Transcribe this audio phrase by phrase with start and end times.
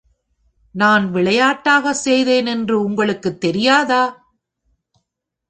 [0.75, 4.03] நான் விளையாடாக செய்தேன் என்று உங்களுக்குத் தெரியாதா?